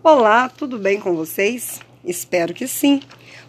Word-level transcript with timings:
Olá, 0.00 0.48
tudo 0.48 0.78
bem 0.78 1.00
com 1.00 1.16
vocês? 1.16 1.80
Espero 2.04 2.54
que 2.54 2.68
sim. 2.68 3.00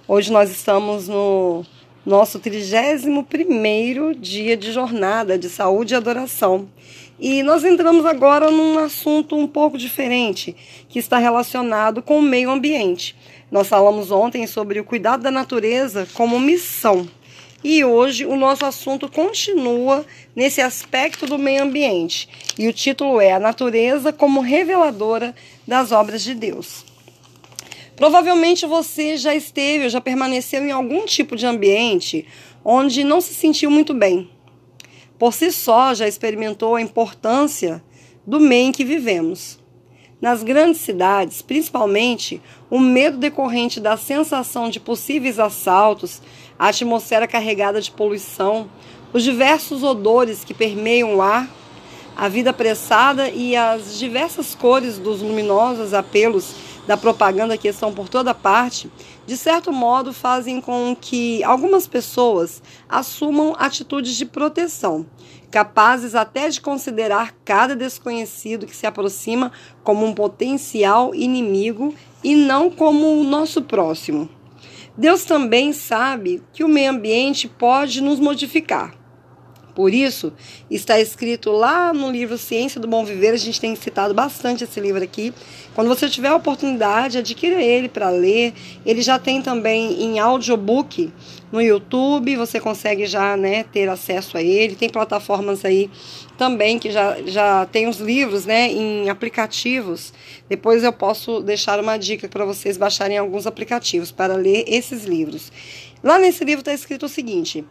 Hoje 0.07 0.31
nós 0.31 0.49
estamos 0.49 1.07
no 1.07 1.63
nosso 2.03 2.39
31 2.39 4.13
dia 4.19 4.57
de 4.57 4.71
jornada 4.71 5.37
de 5.37 5.47
saúde 5.47 5.93
e 5.93 5.95
adoração. 5.95 6.67
E 7.19 7.43
nós 7.43 7.63
entramos 7.63 8.03
agora 8.03 8.49
num 8.49 8.79
assunto 8.79 9.35
um 9.35 9.47
pouco 9.47 9.77
diferente, 9.77 10.55
que 10.89 10.97
está 10.97 11.19
relacionado 11.19 12.01
com 12.01 12.17
o 12.17 12.21
meio 12.21 12.49
ambiente. 12.49 13.15
Nós 13.51 13.67
falamos 13.67 14.09
ontem 14.09 14.47
sobre 14.47 14.79
o 14.79 14.83
cuidado 14.83 15.21
da 15.21 15.29
natureza 15.31 16.07
como 16.15 16.39
missão. 16.39 17.07
E 17.63 17.83
hoje 17.83 18.25
o 18.25 18.37
nosso 18.37 18.65
assunto 18.65 19.09
continua 19.09 20.05
nesse 20.35 20.61
aspecto 20.61 21.25
do 21.25 21.37
meio 21.37 21.63
ambiente. 21.63 22.29
E 22.57 22.67
o 22.67 22.73
título 22.73 23.19
é 23.19 23.33
A 23.33 23.39
Natureza 23.39 24.13
como 24.13 24.39
Reveladora 24.39 25.35
das 25.67 25.91
Obras 25.91 26.23
de 26.23 26.33
Deus. 26.33 26.85
Provavelmente 27.97 28.65
você 28.65 29.17
já 29.17 29.35
esteve 29.35 29.83
ou 29.83 29.89
já 29.89 29.99
permaneceu 29.99 30.63
em 30.65 30.71
algum 30.71 31.05
tipo 31.05 31.35
de 31.35 31.45
ambiente 31.45 32.25
onde 32.63 33.03
não 33.03 33.19
se 33.19 33.33
sentiu 33.33 33.69
muito 33.69 33.93
bem. 33.93 34.29
Por 35.17 35.33
si 35.33 35.51
só, 35.51 35.93
já 35.93 36.07
experimentou 36.07 36.75
a 36.75 36.81
importância 36.81 37.83
do 38.25 38.39
meio 38.39 38.69
em 38.69 38.71
que 38.71 38.85
vivemos. 38.85 39.59
Nas 40.21 40.43
grandes 40.43 40.81
cidades, 40.81 41.41
principalmente, 41.41 42.41
o 42.69 42.79
medo 42.79 43.17
decorrente 43.17 43.79
da 43.79 43.97
sensação 43.97 44.69
de 44.69 44.79
possíveis 44.79 45.39
assaltos, 45.39 46.21
a 46.59 46.67
atmosfera 46.67 47.25
carregada 47.25 47.79
de 47.79 47.89
poluição, 47.89 48.69
os 49.13 49.23
diversos 49.23 49.81
odores 49.81 50.43
que 50.43 50.53
permeiam 50.53 51.15
o 51.15 51.21
ar, 51.21 51.49
a 52.17 52.27
vida 52.27 52.49
apressada 52.49 53.29
e 53.29 53.55
as 53.55 53.97
diversas 53.97 54.53
cores 54.53 54.99
dos 54.99 55.21
luminosos 55.21 55.93
apelos 55.93 56.53
da 56.85 56.97
propaganda 56.97 57.57
que 57.57 57.67
estão 57.67 57.93
por 57.93 58.09
toda 58.09 58.33
parte, 58.33 58.91
de 59.25 59.37
certo 59.37 59.71
modo 59.71 60.11
fazem 60.11 60.59
com 60.59 60.97
que 60.99 61.41
algumas 61.43 61.87
pessoas 61.87 62.61
assumam 62.89 63.55
atitudes 63.57 64.15
de 64.15 64.25
proteção, 64.25 65.05
capazes 65.49 66.13
até 66.13 66.49
de 66.49 66.59
considerar 66.59 67.35
cada 67.45 67.75
desconhecido 67.75 68.65
que 68.65 68.75
se 68.75 68.85
aproxima 68.85 69.51
como 69.83 70.05
um 70.05 70.13
potencial 70.13 71.15
inimigo 71.15 71.93
e 72.23 72.35
não 72.35 72.69
como 72.69 73.19
o 73.19 73.23
nosso 73.23 73.61
próximo. 73.61 74.38
Deus 74.99 75.23
também 75.23 75.71
sabe 75.71 76.43
que 76.51 76.61
o 76.61 76.67
meio 76.67 76.91
ambiente 76.91 77.47
pode 77.47 78.01
nos 78.01 78.19
modificar. 78.19 78.98
Por 79.79 79.93
isso, 79.93 80.33
está 80.69 80.99
escrito 80.99 81.51
lá 81.51 81.93
no 81.93 82.11
livro 82.11 82.37
Ciência 82.37 82.81
do 82.81 82.85
Bom 82.85 83.05
Viver, 83.05 83.33
a 83.33 83.37
gente 83.37 83.61
tem 83.61 83.73
citado 83.77 84.13
bastante 84.13 84.65
esse 84.65 84.77
livro 84.77 85.01
aqui. 85.01 85.33
Quando 85.73 85.87
você 85.87 86.09
tiver 86.09 86.27
a 86.27 86.35
oportunidade, 86.35 87.17
adquira 87.17 87.63
ele 87.63 87.87
para 87.87 88.09
ler. 88.09 88.53
Ele 88.85 89.01
já 89.01 89.17
tem 89.17 89.41
também 89.41 90.03
em 90.03 90.19
audiobook 90.19 91.13
no 91.49 91.61
YouTube, 91.61 92.35
você 92.35 92.59
consegue 92.59 93.05
já 93.05 93.37
né, 93.37 93.63
ter 93.63 93.87
acesso 93.87 94.35
a 94.35 94.41
ele. 94.43 94.75
Tem 94.75 94.89
plataformas 94.89 95.63
aí 95.63 95.89
também 96.37 96.77
que 96.77 96.91
já, 96.91 97.15
já 97.21 97.65
tem 97.65 97.87
os 97.87 98.01
livros 98.01 98.45
né, 98.45 98.69
em 98.69 99.09
aplicativos. 99.09 100.11
Depois 100.49 100.83
eu 100.83 100.91
posso 100.91 101.39
deixar 101.39 101.79
uma 101.79 101.95
dica 101.95 102.27
para 102.27 102.43
vocês 102.43 102.75
baixarem 102.75 103.17
alguns 103.17 103.47
aplicativos 103.47 104.11
para 104.11 104.35
ler 104.35 104.65
esses 104.67 105.05
livros. 105.05 105.53
Lá 106.03 106.19
nesse 106.19 106.43
livro 106.43 106.59
está 106.59 106.73
escrito 106.73 107.05
o 107.05 107.09
seguinte: 107.09 107.63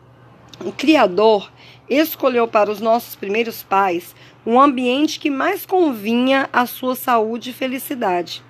o 0.65 0.73
Criador 0.73 1.51
escolheu 1.89 2.49
para 2.49 2.71
os 2.71 2.81
nossos 2.81 3.15
primeiros 3.15 3.63
pais 3.63 4.15
um 4.47 4.61
ambiente 4.61 5.21
que 5.21 5.31
mais 5.31 5.67
convinha 5.67 6.49
à 6.53 6.67
sua 6.67 6.95
saúde 6.95 7.51
e 7.51 7.53
felicidade. 7.53 8.43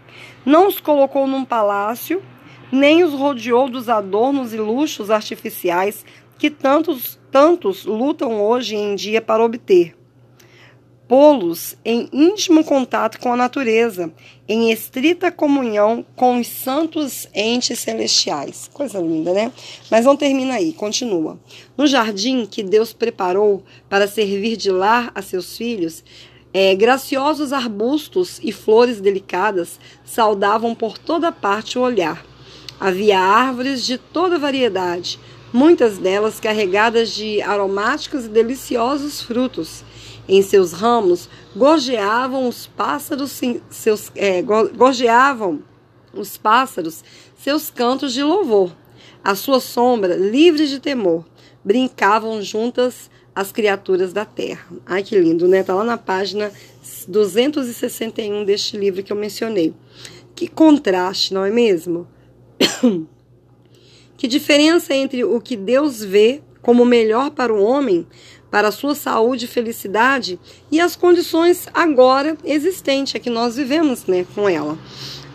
Não 0.45 0.69
os 0.69 0.81
colocou 0.81 1.27
num 1.27 1.45
palácio, 1.45 2.23
nem 2.71 3.03
os 3.03 3.13
rodeou 3.13 3.69
dos 3.69 3.89
adornos 3.89 4.53
e 4.53 4.57
luxos 4.57 5.11
artificiais 5.11 6.05
que 6.39 6.51
tantos, 6.51 7.19
tantos 7.31 7.85
lutam 7.85 8.41
hoje 8.41 8.77
em 8.77 8.95
dia 8.95 9.21
para 9.21 9.45
obter 9.45 9.98
pô-los 11.09 11.75
em 11.83 12.07
íntimo 12.13 12.63
contato 12.63 13.19
com 13.19 13.33
a 13.33 13.37
natureza, 13.37 14.13
em 14.47 14.71
estrita 14.71 15.33
comunhão 15.33 16.05
com 16.15 16.39
os 16.39 16.47
santos 16.47 17.27
entes 17.35 17.79
celestiais. 17.79 18.69
Coisa 18.73 19.01
linda, 19.01 19.33
né? 19.33 19.51
Mas 19.91 20.05
não 20.05 20.17
termina 20.17 20.55
aí, 20.55 20.75
continua. 20.75 21.39
No 21.77 21.87
jardim 21.87 22.45
que 22.45 22.63
Deus 22.63 22.93
preparou 22.93 23.65
para 23.89 24.07
servir 24.07 24.57
de 24.57 24.71
lar 24.71 25.11
a 25.15 25.23
seus 25.23 25.57
filhos, 25.57 26.05
é, 26.53 26.75
graciosos 26.75 27.53
arbustos 27.53 28.39
e 28.43 28.53
flores 28.53 29.01
delicadas 29.01 29.81
saudavam 30.05 30.75
por 30.75 30.99
toda 30.99 31.33
parte 31.33 31.79
o 31.79 31.83
olhar. 31.83 32.25
Havia 32.79 33.19
árvores 33.19 33.85
de 33.85 33.97
toda 33.97 34.39
variedade, 34.39 35.19
muitas 35.53 35.99
delas 35.99 36.39
carregadas 36.39 37.15
de 37.15 37.41
aromáticos 37.43 38.27
e 38.27 38.29
deliciosos 38.29 39.23
frutos 39.23 39.83
em 40.29 40.43
seus 40.43 40.73
ramos 40.73 41.29
gorjeavam 41.57 42.47
os 42.47 42.67
pássaros 42.67 43.41
seus 43.71 44.13
é, 44.15 44.43
gorjeavam 44.43 45.63
os 46.13 46.37
pássaros 46.37 47.03
seus 47.37 47.71
cantos 47.71 48.13
de 48.13 48.23
louvor. 48.23 48.73
À 49.23 49.35
sua 49.35 49.61
sombra, 49.61 50.15
livres 50.17 50.71
de 50.71 50.79
temor, 50.79 51.25
brincavam 51.65 52.41
juntas 52.43 53.11
as 53.35 53.53
criaturas 53.53 54.13
da 54.13 54.25
terra. 54.25 54.67
Ai 54.85 55.03
que 55.03 55.19
lindo, 55.19 55.47
né? 55.47 55.63
Tá 55.63 55.75
lá 55.75 55.85
na 55.85 55.97
página 55.97 56.53
261 57.07 58.45
deste 58.45 58.77
livro 58.77 59.03
que 59.03 59.13
eu 59.13 59.17
mencionei. 59.17 59.75
Que 60.35 60.49
contraste, 60.49 61.35
não 61.35 61.45
é 61.45 61.51
mesmo? 61.51 62.07
que 64.17 64.27
diferença 64.27 64.95
entre 64.95 65.25
o 65.25 65.41
que 65.41 65.57
Deus 65.57 66.03
vê 66.03 66.43
como 66.63 66.85
melhor 66.85 67.31
para 67.31 67.53
o 67.53 67.63
homem 67.63 68.07
para 68.51 68.69
a 68.69 68.73
sua 68.73 68.95
saúde 68.95 69.45
e 69.45 69.49
felicidade 69.49 70.39
e 70.71 70.81
as 70.81 70.97
condições 70.97 71.67
agora 71.73 72.37
existentes, 72.45 73.15
é 73.15 73.19
que 73.19 73.31
nós 73.31 73.57
vivemos 73.57 74.07
né, 74.07 74.27
com 74.35 74.49
ela. 74.49 74.79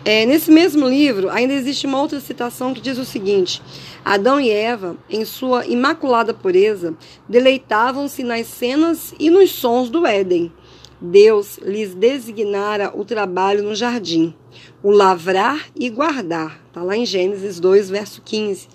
É, 0.04 0.26
nesse 0.26 0.50
mesmo 0.50 0.86
livro, 0.86 1.30
ainda 1.30 1.54
existe 1.54 1.86
uma 1.86 1.98
outra 1.98 2.20
citação 2.20 2.74
que 2.74 2.80
diz 2.80 2.98
o 2.98 3.06
seguinte: 3.06 3.62
Adão 4.04 4.38
e 4.38 4.50
Eva, 4.50 4.98
em 5.08 5.24
sua 5.24 5.64
imaculada 5.66 6.34
pureza, 6.34 6.94
deleitavam-se 7.26 8.22
nas 8.22 8.46
cenas 8.46 9.14
e 9.18 9.30
nos 9.30 9.50
sons 9.50 9.88
do 9.88 10.06
Éden. 10.06 10.52
Deus 11.00 11.58
lhes 11.58 11.94
designara 11.94 12.92
o 12.94 13.04
trabalho 13.04 13.62
no 13.62 13.74
jardim, 13.74 14.34
o 14.82 14.90
lavrar 14.90 15.68
e 15.74 15.88
guardar. 15.88 16.60
Está 16.68 16.82
lá 16.82 16.96
em 16.96 17.06
Gênesis 17.06 17.58
2, 17.58 17.88
verso 17.88 18.20
15. 18.22 18.68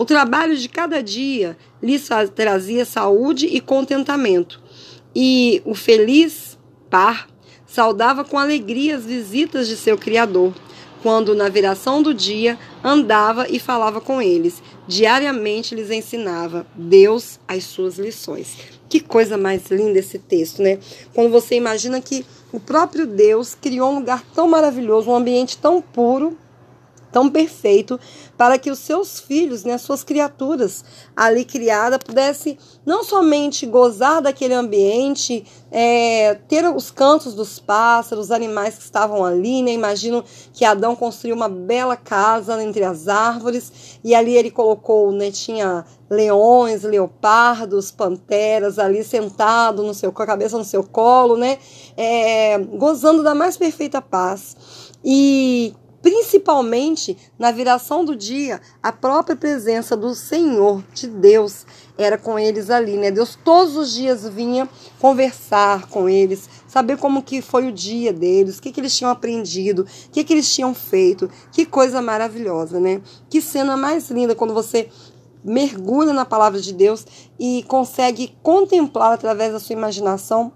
O 0.00 0.04
trabalho 0.06 0.56
de 0.56 0.66
cada 0.66 1.02
dia 1.02 1.58
lhes 1.82 2.08
trazia 2.34 2.86
saúde 2.86 3.44
e 3.44 3.60
contentamento. 3.60 4.58
E 5.14 5.60
o 5.62 5.74
feliz 5.74 6.58
par 6.88 7.28
saudava 7.66 8.24
com 8.24 8.38
alegria 8.38 8.96
as 8.96 9.04
visitas 9.04 9.68
de 9.68 9.76
seu 9.76 9.98
Criador, 9.98 10.54
quando, 11.02 11.34
na 11.34 11.50
viração 11.50 12.02
do 12.02 12.14
dia, 12.14 12.58
andava 12.82 13.46
e 13.50 13.58
falava 13.58 14.00
com 14.00 14.22
eles. 14.22 14.62
Diariamente 14.88 15.74
lhes 15.74 15.90
ensinava 15.90 16.66
Deus 16.74 17.38
as 17.46 17.64
suas 17.64 17.98
lições. 17.98 18.56
Que 18.88 19.00
coisa 19.00 19.36
mais 19.36 19.70
linda 19.70 19.98
esse 19.98 20.18
texto, 20.18 20.62
né? 20.62 20.78
Quando 21.12 21.30
você 21.30 21.56
imagina 21.56 22.00
que 22.00 22.24
o 22.50 22.58
próprio 22.58 23.06
Deus 23.06 23.54
criou 23.54 23.90
um 23.90 23.96
lugar 23.96 24.24
tão 24.34 24.48
maravilhoso, 24.48 25.10
um 25.10 25.16
ambiente 25.16 25.58
tão 25.58 25.82
puro 25.82 26.38
tão 27.12 27.28
perfeito 27.30 27.98
para 28.36 28.58
que 28.58 28.70
os 28.70 28.78
seus 28.78 29.20
filhos, 29.20 29.64
né, 29.64 29.76
suas 29.78 30.02
criaturas 30.02 30.84
ali 31.16 31.44
criadas, 31.44 31.98
pudessem 31.98 32.58
não 32.84 33.04
somente 33.04 33.66
gozar 33.66 34.22
daquele 34.22 34.54
ambiente, 34.54 35.44
é, 35.70 36.34
ter 36.48 36.64
os 36.66 36.90
cantos 36.90 37.34
dos 37.34 37.60
pássaros, 37.60 38.26
os 38.26 38.30
animais 38.30 38.76
que 38.76 38.82
estavam 38.82 39.24
ali, 39.24 39.62
né? 39.62 39.72
Imagino 39.72 40.24
que 40.52 40.64
Adão 40.64 40.96
construiu 40.96 41.36
uma 41.36 41.48
bela 41.48 41.96
casa 41.96 42.60
entre 42.62 42.82
as 42.82 43.08
árvores 43.08 43.98
e 44.02 44.14
ali 44.14 44.36
ele 44.36 44.50
colocou, 44.50 45.12
né, 45.12 45.30
tinha 45.30 45.84
leões, 46.08 46.82
leopardos, 46.82 47.92
panteras 47.92 48.78
ali 48.78 49.04
sentado 49.04 49.82
no 49.84 49.94
seu 49.94 50.10
com 50.10 50.22
a 50.22 50.26
cabeça 50.26 50.58
no 50.58 50.64
seu 50.64 50.82
colo, 50.82 51.36
né? 51.36 51.58
É, 51.96 52.58
gozando 52.58 53.22
da 53.22 53.34
mais 53.34 53.56
perfeita 53.56 54.02
paz. 54.02 54.56
E 55.04 55.72
principalmente 56.02 57.16
na 57.38 57.50
viração 57.50 58.04
do 58.04 58.16
dia, 58.16 58.60
a 58.82 58.90
própria 58.90 59.36
presença 59.36 59.96
do 59.96 60.14
Senhor, 60.14 60.82
de 60.94 61.06
Deus, 61.06 61.66
era 61.98 62.16
com 62.16 62.38
eles 62.38 62.70
ali, 62.70 62.96
né? 62.96 63.10
Deus 63.10 63.38
todos 63.44 63.76
os 63.76 63.92
dias 63.92 64.26
vinha 64.28 64.68
conversar 64.98 65.86
com 65.88 66.08
eles, 66.08 66.48
saber 66.66 66.96
como 66.96 67.22
que 67.22 67.42
foi 67.42 67.68
o 67.68 67.72
dia 67.72 68.12
deles, 68.12 68.58
o 68.58 68.62
que, 68.62 68.72
que 68.72 68.80
eles 68.80 68.96
tinham 68.96 69.10
aprendido, 69.10 69.82
o 70.06 70.10
que, 70.10 70.24
que 70.24 70.32
eles 70.32 70.52
tinham 70.52 70.74
feito. 70.74 71.30
Que 71.52 71.66
coisa 71.66 72.00
maravilhosa, 72.00 72.80
né? 72.80 73.02
Que 73.28 73.40
cena 73.40 73.76
mais 73.76 74.10
linda 74.10 74.34
quando 74.34 74.54
você 74.54 74.88
mergulha 75.44 76.12
na 76.12 76.24
palavra 76.24 76.60
de 76.60 76.72
Deus 76.72 77.06
e 77.38 77.64
consegue 77.66 78.34
contemplar 78.42 79.12
através 79.12 79.52
da 79.52 79.60
sua 79.60 79.74
imaginação 79.74 80.52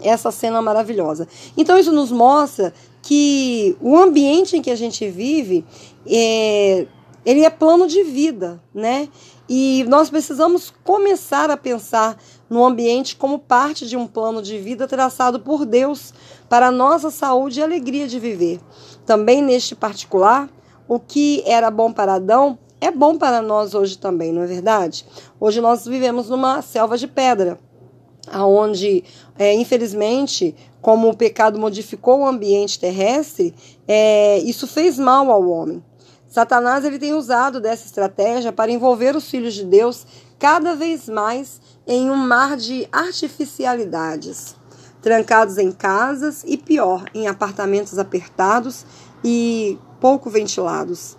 essa 0.00 0.30
cena 0.30 0.62
maravilhosa. 0.62 1.28
Então 1.56 1.78
isso 1.78 1.92
nos 1.92 2.10
mostra 2.10 2.72
que 3.10 3.76
o 3.80 3.98
ambiente 3.98 4.56
em 4.56 4.62
que 4.62 4.70
a 4.70 4.76
gente 4.76 5.08
vive 5.10 5.64
é, 6.06 6.86
ele 7.26 7.44
é 7.44 7.50
plano 7.50 7.88
de 7.88 8.04
vida, 8.04 8.62
né? 8.72 9.08
E 9.48 9.84
nós 9.88 10.08
precisamos 10.08 10.72
começar 10.84 11.50
a 11.50 11.56
pensar 11.56 12.16
no 12.48 12.64
ambiente 12.64 13.16
como 13.16 13.40
parte 13.40 13.88
de 13.88 13.96
um 13.96 14.06
plano 14.06 14.40
de 14.40 14.56
vida 14.58 14.86
traçado 14.86 15.40
por 15.40 15.66
Deus 15.66 16.14
para 16.48 16.68
a 16.68 16.70
nossa 16.70 17.10
saúde 17.10 17.58
e 17.58 17.62
alegria 17.64 18.06
de 18.06 18.20
viver. 18.20 18.60
Também 19.04 19.42
neste 19.42 19.74
particular, 19.74 20.48
o 20.86 21.00
que 21.00 21.42
era 21.44 21.68
bom 21.68 21.92
para 21.92 22.14
Adão 22.14 22.60
é 22.80 22.92
bom 22.92 23.18
para 23.18 23.42
nós 23.42 23.74
hoje 23.74 23.98
também, 23.98 24.32
não 24.32 24.42
é 24.42 24.46
verdade? 24.46 25.04
Hoje 25.40 25.60
nós 25.60 25.84
vivemos 25.84 26.30
numa 26.30 26.62
selva 26.62 26.96
de 26.96 27.08
pedra, 27.08 27.58
aonde, 28.28 29.04
é, 29.38 29.54
infelizmente, 29.54 30.54
como 30.80 31.08
o 31.08 31.16
pecado 31.16 31.58
modificou 31.58 32.20
o 32.20 32.26
ambiente 32.26 32.78
terrestre, 32.78 33.54
é, 33.86 34.38
isso 34.38 34.66
fez 34.66 34.98
mal 34.98 35.30
ao 35.30 35.48
homem. 35.48 35.82
Satanás 36.28 36.84
ele 36.84 36.98
tem 36.98 37.12
usado 37.12 37.60
dessa 37.60 37.86
estratégia 37.86 38.52
para 38.52 38.70
envolver 38.70 39.16
os 39.16 39.28
filhos 39.28 39.52
de 39.54 39.64
Deus 39.64 40.06
cada 40.38 40.74
vez 40.74 41.08
mais 41.08 41.60
em 41.86 42.08
um 42.08 42.16
mar 42.16 42.56
de 42.56 42.88
artificialidades, 42.92 44.54
trancados 45.02 45.58
em 45.58 45.72
casas 45.72 46.44
e 46.46 46.56
pior, 46.56 47.04
em 47.12 47.26
apartamentos 47.26 47.98
apertados 47.98 48.86
e 49.24 49.76
pouco 50.00 50.30
ventilados. 50.30 51.16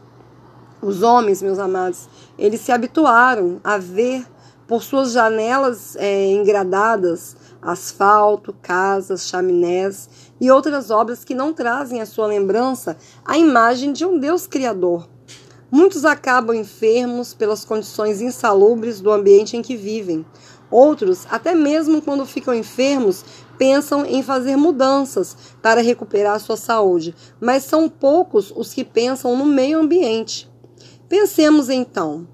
Os 0.81 1.03
homens, 1.03 1.41
meus 1.41 1.59
amados, 1.59 2.07
eles 2.39 2.61
se 2.61 2.71
habituaram 2.71 3.59
a 3.63 3.77
ver 3.77 4.25
por 4.71 4.81
suas 4.81 5.11
janelas 5.11 5.97
é, 5.97 6.31
engradadas 6.31 7.35
asfalto, 7.61 8.55
casas, 8.61 9.27
chaminés 9.27 10.09
e 10.39 10.49
outras 10.49 10.89
obras 10.89 11.25
que 11.25 11.35
não 11.35 11.51
trazem 11.51 11.99
à 11.99 12.05
sua 12.05 12.25
lembrança 12.25 12.95
a 13.25 13.37
imagem 13.37 13.91
de 13.91 14.05
um 14.05 14.17
Deus 14.17 14.47
criador. 14.47 15.09
Muitos 15.69 16.05
acabam 16.05 16.55
enfermos 16.55 17.33
pelas 17.33 17.65
condições 17.65 18.21
insalubres 18.21 19.01
do 19.01 19.11
ambiente 19.11 19.57
em 19.57 19.61
que 19.61 19.75
vivem. 19.75 20.25
Outros, 20.71 21.27
até 21.29 21.53
mesmo 21.53 22.01
quando 22.01 22.25
ficam 22.25 22.53
enfermos, 22.53 23.25
pensam 23.57 24.05
em 24.05 24.23
fazer 24.23 24.55
mudanças 24.55 25.35
para 25.61 25.81
recuperar 25.81 26.39
sua 26.39 26.55
saúde, 26.55 27.13
mas 27.41 27.63
são 27.63 27.89
poucos 27.89 28.53
os 28.55 28.73
que 28.73 28.85
pensam 28.85 29.35
no 29.35 29.43
meio 29.43 29.81
ambiente. 29.81 30.49
Pensemos 31.09 31.67
então, 31.67 32.25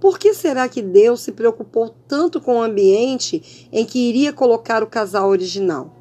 por 0.00 0.18
que 0.18 0.34
será 0.34 0.68
que 0.68 0.82
Deus 0.82 1.22
se 1.22 1.32
preocupou 1.32 1.94
tanto 2.06 2.40
com 2.40 2.58
o 2.58 2.62
ambiente 2.62 3.68
em 3.72 3.84
que 3.84 3.98
iria 3.98 4.32
colocar 4.32 4.82
o 4.82 4.86
casal 4.86 5.28
original? 5.28 5.94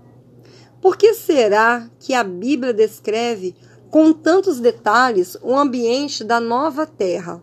Por 0.82 0.98
que 0.98 1.14
será 1.14 1.90
que 2.00 2.14
a 2.14 2.24
Bíblia 2.24 2.74
descreve 2.74 3.56
com 3.90 4.12
tantos 4.12 4.60
detalhes 4.60 5.38
o 5.42 5.58
ambiente 5.58 6.24
da 6.24 6.40
nova 6.40 6.86
terra? 6.86 7.42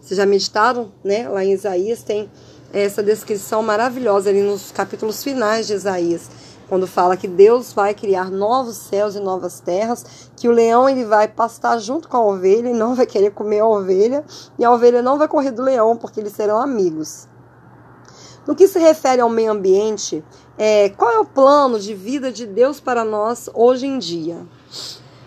Vocês 0.00 0.16
já 0.16 0.26
meditaram, 0.26 0.92
né? 1.04 1.28
Lá 1.28 1.44
em 1.44 1.52
Isaías 1.52 2.02
tem 2.02 2.30
essa 2.72 3.02
descrição 3.02 3.62
maravilhosa 3.62 4.30
ali 4.30 4.42
nos 4.42 4.70
capítulos 4.70 5.22
finais 5.22 5.66
de 5.66 5.74
Isaías 5.74 6.28
quando 6.68 6.86
fala 6.86 7.16
que 7.16 7.28
Deus 7.28 7.72
vai 7.72 7.94
criar 7.94 8.30
novos 8.30 8.76
céus 8.76 9.14
e 9.14 9.20
novas 9.20 9.60
terras, 9.60 10.04
que 10.36 10.48
o 10.48 10.52
leão 10.52 10.88
ele 10.88 11.04
vai 11.04 11.28
pastar 11.28 11.78
junto 11.78 12.08
com 12.08 12.16
a 12.16 12.24
ovelha 12.24 12.68
e 12.68 12.72
não 12.72 12.94
vai 12.94 13.06
querer 13.06 13.30
comer 13.30 13.60
a 13.60 13.66
ovelha, 13.66 14.24
e 14.58 14.64
a 14.64 14.72
ovelha 14.72 15.00
não 15.00 15.18
vai 15.18 15.28
correr 15.28 15.52
do 15.52 15.62
leão, 15.62 15.96
porque 15.96 16.20
eles 16.20 16.32
serão 16.32 16.60
amigos. 16.60 17.28
No 18.46 18.54
que 18.54 18.68
se 18.68 18.78
refere 18.78 19.20
ao 19.20 19.28
meio 19.28 19.52
ambiente, 19.52 20.24
é, 20.56 20.88
qual 20.90 21.10
é 21.10 21.18
o 21.18 21.24
plano 21.24 21.78
de 21.78 21.94
vida 21.94 22.30
de 22.30 22.46
Deus 22.46 22.78
para 22.80 23.04
nós 23.04 23.50
hoje 23.52 23.86
em 23.86 23.98
dia? 23.98 24.46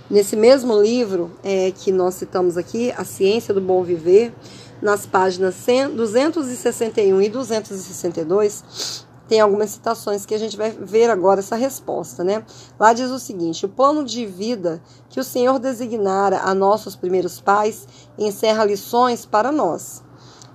Nesse 0.09 0.35
mesmo 0.35 0.81
livro 0.81 1.31
é, 1.43 1.71
que 1.71 1.91
nós 1.91 2.15
citamos 2.15 2.57
aqui, 2.57 2.91
A 2.97 3.03
Ciência 3.03 3.53
do 3.53 3.61
Bom 3.61 3.83
Viver, 3.83 4.33
nas 4.81 5.05
páginas 5.05 5.55
261 5.93 7.21
e 7.21 7.29
262, 7.29 9.05
tem 9.29 9.39
algumas 9.39 9.69
citações 9.69 10.25
que 10.25 10.33
a 10.33 10.39
gente 10.39 10.57
vai 10.57 10.71
ver 10.71 11.11
agora 11.11 11.39
essa 11.39 11.55
resposta, 11.55 12.23
né? 12.23 12.43
Lá 12.79 12.91
diz 12.91 13.11
o 13.11 13.19
seguinte: 13.19 13.65
o 13.65 13.69
plano 13.69 14.03
de 14.03 14.25
vida 14.25 14.81
que 15.07 15.19
o 15.19 15.23
Senhor 15.23 15.59
designara 15.59 16.41
a 16.41 16.55
nossos 16.55 16.95
primeiros 16.95 17.39
pais 17.39 17.87
encerra 18.17 18.65
lições 18.65 19.27
para 19.27 19.51
nós. 19.51 20.03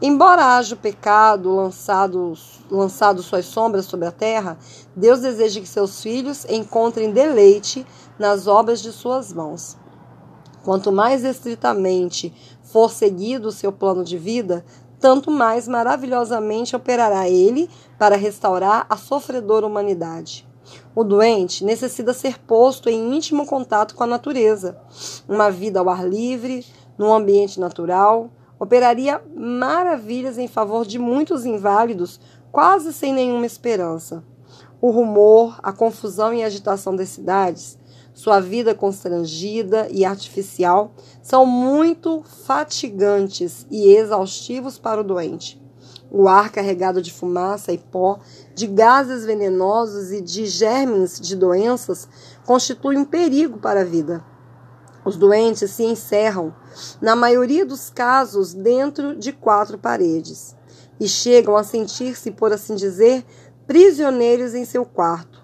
Embora 0.02 0.56
haja 0.56 0.74
o 0.74 0.78
pecado 0.78 1.54
lançado, 1.54 2.34
lançado 2.68 3.22
suas 3.22 3.46
sombras 3.46 3.86
sobre 3.86 4.08
a 4.08 4.12
terra, 4.12 4.58
Deus 4.94 5.20
deseja 5.20 5.60
que 5.60 5.68
seus 5.68 6.02
filhos 6.02 6.44
encontrem 6.46 7.12
deleite 7.12 7.86
nas 8.18 8.48
obras 8.48 8.82
de 8.82 8.90
suas 8.90 9.32
mãos. 9.32 9.76
Quanto 10.64 10.90
mais 10.90 11.22
estritamente 11.22 12.34
for 12.64 12.90
seguido 12.90 13.48
o 13.48 13.52
seu 13.52 13.70
plano 13.70 14.02
de 14.02 14.18
vida, 14.18 14.64
tanto 15.04 15.30
mais 15.30 15.68
maravilhosamente 15.68 16.74
operará 16.74 17.28
ele 17.28 17.68
para 17.98 18.16
restaurar 18.16 18.86
a 18.88 18.96
sofredora 18.96 19.66
humanidade. 19.66 20.48
O 20.94 21.04
doente 21.04 21.62
necessita 21.62 22.14
ser 22.14 22.38
posto 22.38 22.88
em 22.88 23.14
íntimo 23.14 23.44
contato 23.44 23.94
com 23.94 24.02
a 24.02 24.06
natureza. 24.06 24.78
Uma 25.28 25.50
vida 25.50 25.78
ao 25.78 25.90
ar 25.90 26.08
livre, 26.08 26.64
num 26.96 27.12
ambiente 27.12 27.60
natural, 27.60 28.30
operaria 28.58 29.20
maravilhas 29.36 30.38
em 30.38 30.48
favor 30.48 30.86
de 30.86 30.98
muitos 30.98 31.44
inválidos, 31.44 32.18
quase 32.50 32.90
sem 32.90 33.12
nenhuma 33.12 33.44
esperança. 33.44 34.24
O 34.80 34.90
rumor, 34.90 35.60
a 35.62 35.70
confusão 35.70 36.32
e 36.32 36.42
a 36.42 36.46
agitação 36.46 36.96
das 36.96 37.10
cidades 37.10 37.78
sua 38.14 38.40
vida 38.40 38.74
constrangida 38.74 39.88
e 39.90 40.04
artificial 40.04 40.94
são 41.20 41.44
muito 41.44 42.22
fatigantes 42.46 43.66
e 43.70 43.88
exaustivos 43.88 44.78
para 44.78 45.00
o 45.00 45.04
doente. 45.04 45.62
O 46.10 46.28
ar 46.28 46.50
carregado 46.50 47.02
de 47.02 47.12
fumaça 47.12 47.72
e 47.72 47.78
pó, 47.78 48.20
de 48.54 48.68
gases 48.68 49.24
venenosos 49.24 50.12
e 50.12 50.20
de 50.20 50.46
germes 50.46 51.20
de 51.20 51.34
doenças 51.34 52.08
constitui 52.46 52.96
um 52.96 53.04
perigo 53.04 53.58
para 53.58 53.80
a 53.80 53.84
vida. 53.84 54.24
Os 55.04 55.16
doentes 55.16 55.72
se 55.72 55.82
encerram, 55.82 56.54
na 57.02 57.14
maioria 57.14 57.66
dos 57.66 57.90
casos, 57.90 58.54
dentro 58.54 59.16
de 59.16 59.32
quatro 59.32 59.76
paredes 59.76 60.56
e 60.98 61.08
chegam 61.08 61.56
a 61.56 61.64
sentir-se, 61.64 62.30
por 62.30 62.52
assim 62.52 62.74
dizer, 62.74 63.24
prisioneiros 63.66 64.54
em 64.54 64.64
seu 64.64 64.84
quarto. 64.84 65.42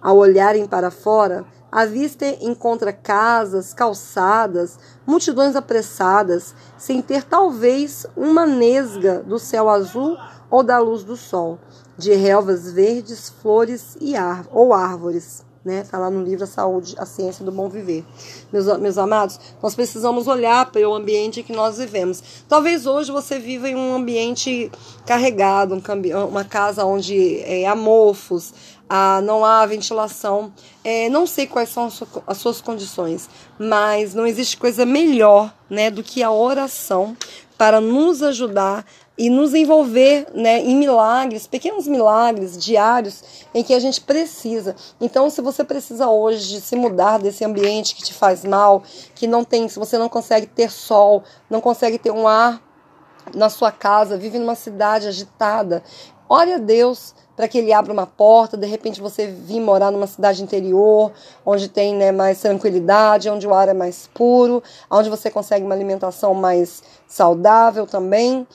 Ao 0.00 0.16
olharem 0.16 0.66
para 0.66 0.90
fora, 0.90 1.44
a 1.76 1.84
vista 1.84 2.24
encontra 2.40 2.90
casas, 2.90 3.74
calçadas, 3.74 4.78
multidões 5.06 5.54
apressadas, 5.54 6.54
sem 6.78 7.02
ter 7.02 7.22
talvez 7.22 8.06
uma 8.16 8.46
nesga 8.46 9.22
do 9.22 9.38
céu 9.38 9.68
azul 9.68 10.16
ou 10.50 10.62
da 10.62 10.78
luz 10.78 11.04
do 11.04 11.18
sol, 11.18 11.58
de 11.98 12.14
relvas 12.14 12.72
verdes, 12.72 13.28
flores 13.28 13.94
e 14.00 14.16
ar, 14.16 14.46
ou 14.50 14.72
árvores. 14.72 15.44
Né? 15.66 15.80
Está 15.80 15.98
lá 15.98 16.08
no 16.08 16.22
livro 16.22 16.44
A 16.44 16.46
Saúde, 16.46 16.94
a 16.96 17.04
Ciência 17.04 17.44
do 17.44 17.50
Bom 17.50 17.68
Viver. 17.68 18.04
Meus, 18.52 18.66
meus 18.78 18.96
amados, 18.96 19.38
nós 19.60 19.74
precisamos 19.74 20.28
olhar 20.28 20.70
para 20.70 20.88
o 20.88 20.94
ambiente 20.94 21.42
que 21.42 21.52
nós 21.52 21.76
vivemos. 21.76 22.22
Talvez 22.48 22.86
hoje 22.86 23.10
você 23.10 23.38
viva 23.40 23.68
em 23.68 23.74
um 23.74 23.96
ambiente 23.96 24.70
carregado, 25.04 25.74
um, 25.74 26.24
uma 26.24 26.44
casa 26.44 26.84
onde 26.84 27.40
é, 27.40 27.66
há 27.66 27.74
mofos, 27.74 28.54
ah, 28.88 29.20
não 29.22 29.44
há 29.44 29.64
ventilação. 29.66 30.52
É, 30.84 31.08
não 31.08 31.26
sei 31.26 31.46
quais 31.46 31.68
são 31.68 31.90
as 32.26 32.36
suas 32.36 32.60
condições, 32.60 33.28
mas 33.58 34.14
não 34.14 34.26
existe 34.26 34.56
coisa 34.56 34.86
melhor 34.86 35.52
né, 35.68 35.90
do 35.90 36.02
que 36.02 36.22
a 36.22 36.30
oração 36.30 37.16
para 37.58 37.80
nos 37.80 38.22
ajudar 38.22 38.84
e 39.18 39.30
nos 39.30 39.54
envolver 39.54 40.26
né, 40.34 40.60
em 40.60 40.76
milagres, 40.76 41.46
pequenos 41.46 41.86
milagres 41.86 42.58
diários 42.58 43.46
em 43.54 43.62
que 43.62 43.72
a 43.72 43.80
gente 43.80 44.00
precisa. 44.00 44.76
Então, 45.00 45.30
se 45.30 45.40
você 45.40 45.64
precisa 45.64 46.08
hoje 46.08 46.60
se 46.60 46.76
mudar 46.76 47.18
desse 47.18 47.44
ambiente 47.44 47.94
que 47.94 48.02
te 48.02 48.12
faz 48.12 48.44
mal, 48.44 48.82
que 49.14 49.26
não 49.26 49.42
tem, 49.42 49.68
se 49.68 49.78
você 49.78 49.96
não 49.96 50.08
consegue 50.08 50.46
ter 50.46 50.70
sol, 50.70 51.24
não 51.48 51.62
consegue 51.62 51.98
ter 51.98 52.10
um 52.10 52.28
ar 52.28 52.62
na 53.34 53.48
sua 53.48 53.72
casa, 53.72 54.18
vive 54.18 54.38
numa 54.38 54.54
cidade 54.54 55.08
agitada, 55.08 55.82
ore 56.28 56.52
a 56.52 56.58
Deus 56.58 57.14
para 57.36 57.46
que 57.46 57.58
ele 57.58 57.72
abra 57.72 57.92
uma 57.92 58.06
porta, 58.06 58.56
de 58.56 58.66
repente 58.66 59.00
você 59.00 59.26
vir 59.26 59.60
morar 59.60 59.90
numa 59.90 60.06
cidade 60.06 60.42
interior, 60.42 61.12
onde 61.44 61.68
tem 61.68 61.94
né, 61.94 62.10
mais 62.10 62.40
tranquilidade, 62.40 63.28
onde 63.28 63.46
o 63.46 63.52
ar 63.52 63.68
é 63.68 63.74
mais 63.74 64.08
puro, 64.14 64.62
onde 64.90 65.10
você 65.10 65.30
consegue 65.30 65.64
uma 65.64 65.74
alimentação 65.74 66.32
mais 66.32 66.82
saudável 67.06 67.86
também. 67.86 68.46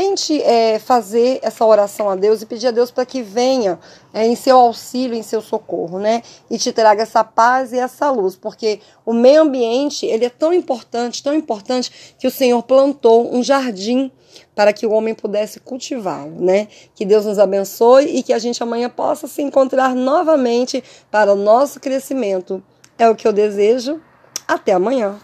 Tente 0.00 0.40
é, 0.40 0.78
fazer 0.78 1.40
essa 1.42 1.62
oração 1.62 2.08
a 2.08 2.16
Deus 2.16 2.40
e 2.40 2.46
pedir 2.46 2.68
a 2.68 2.70
Deus 2.70 2.90
para 2.90 3.04
que 3.04 3.20
venha 3.20 3.78
é, 4.14 4.26
em 4.26 4.34
seu 4.34 4.56
auxílio, 4.56 5.14
em 5.14 5.22
seu 5.22 5.42
socorro, 5.42 5.98
né? 5.98 6.22
E 6.50 6.56
te 6.56 6.72
traga 6.72 7.02
essa 7.02 7.22
paz 7.22 7.74
e 7.74 7.78
essa 7.78 8.10
luz, 8.10 8.34
porque 8.34 8.80
o 9.04 9.12
meio 9.12 9.42
ambiente 9.42 10.06
ele 10.06 10.24
é 10.24 10.30
tão 10.30 10.54
importante, 10.54 11.22
tão 11.22 11.34
importante 11.34 12.14
que 12.18 12.26
o 12.26 12.30
Senhor 12.30 12.62
plantou 12.62 13.30
um 13.30 13.42
jardim 13.42 14.10
para 14.54 14.72
que 14.72 14.86
o 14.86 14.90
homem 14.92 15.12
pudesse 15.12 15.60
cultivá-lo, 15.60 16.34
né? 16.40 16.68
Que 16.94 17.04
Deus 17.04 17.26
nos 17.26 17.38
abençoe 17.38 18.06
e 18.06 18.22
que 18.22 18.32
a 18.32 18.38
gente 18.38 18.62
amanhã 18.62 18.88
possa 18.88 19.26
se 19.26 19.42
encontrar 19.42 19.94
novamente 19.94 20.82
para 21.10 21.30
o 21.30 21.36
nosso 21.36 21.78
crescimento. 21.78 22.62
É 22.98 23.06
o 23.06 23.14
que 23.14 23.28
eu 23.28 23.34
desejo 23.34 24.00
Até 24.48 24.72
amanhã. 24.72 25.20